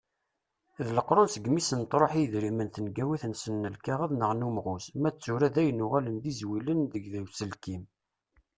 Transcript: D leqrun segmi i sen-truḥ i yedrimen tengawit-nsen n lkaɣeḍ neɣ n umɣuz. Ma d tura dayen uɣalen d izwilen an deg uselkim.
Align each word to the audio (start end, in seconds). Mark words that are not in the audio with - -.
D 0.85 0.87
leqrun 0.97 1.27
segmi 1.33 1.57
i 1.61 1.63
sen-truḥ 1.69 2.11
i 2.15 2.21
yedrimen 2.21 2.69
tengawit-nsen 2.69 3.53
n 3.57 3.71
lkaɣeḍ 3.75 4.11
neɣ 4.13 4.31
n 4.33 4.47
umɣuz. 4.47 4.85
Ma 5.01 5.09
d 5.13 5.15
tura 5.21 5.47
dayen 5.55 5.83
uɣalen 5.85 6.17
d 6.23 6.25
izwilen 6.31 6.81
an 6.83 6.89
deg 6.93 7.05
uselkim. 7.25 7.83